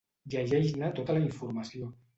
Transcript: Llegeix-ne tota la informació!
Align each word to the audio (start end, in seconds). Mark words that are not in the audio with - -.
Llegeix-ne 0.35 0.91
tota 1.01 1.19
la 1.19 1.25
informació! 1.27 1.97